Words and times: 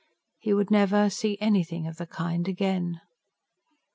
He 0.39 0.51
would 0.51 0.71
never 0.71 1.11
see 1.11 1.37
anything 1.39 1.85
of 1.85 1.97
the 1.97 2.07
kind 2.07 2.47
again. 2.47 3.01